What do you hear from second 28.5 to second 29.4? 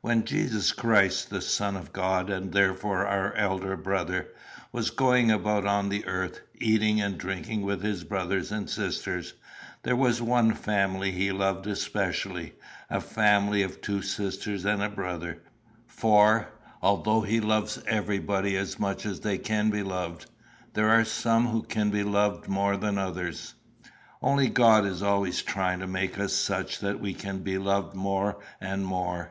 and more.